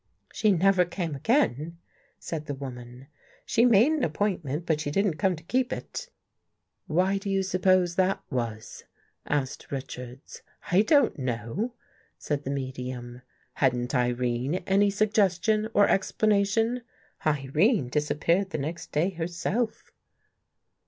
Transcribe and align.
""She 0.33 0.51
never 0.51 0.83
came 0.83 1.13
again," 1.13 1.77
said 2.17 2.47
the 2.47 2.55
woman." 2.55 3.05
She 3.45 3.65
made 3.65 3.91
an 3.91 4.03
appointment, 4.03 4.65
but 4.65 4.81
she 4.81 4.89
didn't 4.89 5.19
come 5.19 5.35
to 5.35 5.43
keep 5.43 5.71
it." 5.71 6.09
"Why 6.87 7.19
do 7.19 7.29
you 7.29 7.43
suppose 7.43 7.93
that 7.97 8.23
was?" 8.31 8.85
asked 9.27 9.67
Rich 9.71 9.99
ards." 9.99 10.41
I 10.71 10.81
don't 10.81 11.19
know," 11.19 11.75
said 12.17 12.45
the 12.45 12.49
medium. 12.49 13.21
"Hadn't 13.53 13.93
Irene 13.93 14.55
any 14.65 14.89
suggestion 14.89 15.69
or 15.71 15.87
explanation?"" 15.87 16.81
Irene 17.23 17.87
disappeared 17.89 18.49
the 18.49 18.57
next 18.57 18.91
day 18.91 19.11
herself." 19.11 19.91